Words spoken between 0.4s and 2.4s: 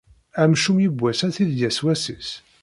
Amcum yiwwas ad t-id-yas wass-is.